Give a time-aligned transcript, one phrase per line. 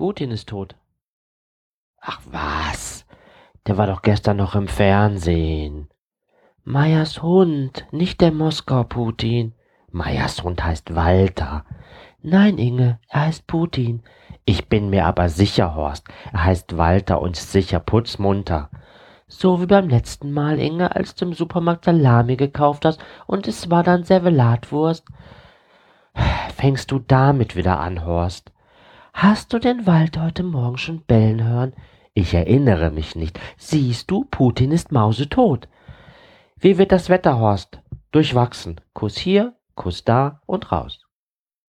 [0.00, 0.76] Putin ist tot.
[2.00, 3.04] Ach was,
[3.66, 5.90] der war doch gestern noch im Fernsehen.
[6.64, 9.52] Meyers Hund, nicht der Moskau-Putin.
[9.90, 11.66] Meyers Hund heißt Walter.
[12.22, 14.02] Nein, Inge, er heißt Putin.
[14.46, 18.70] Ich bin mir aber sicher, Horst, er heißt Walter und ist sicher putzmunter.
[19.28, 23.68] So wie beim letzten Mal, Inge, als du im Supermarkt Salami gekauft hast und es
[23.68, 25.04] war dann Servelatwurst.
[26.56, 28.50] Fängst du damit wieder an, Horst?
[29.22, 31.74] Hast du den Walter heute Morgen schon bellen hören?
[32.14, 33.38] Ich erinnere mich nicht.
[33.58, 35.68] Siehst du, Putin ist mausetot.
[36.56, 37.82] Wie wird das Wetter, Horst?
[38.12, 38.80] Durchwachsen.
[38.94, 41.04] Kuss hier, Kuss da und raus.